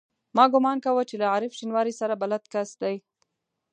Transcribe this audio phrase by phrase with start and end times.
[0.35, 2.95] ما ګومان کاوه چې له عارف شینواري سره بلد کس دی.